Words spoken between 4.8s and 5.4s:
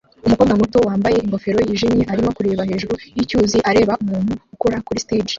kuri stage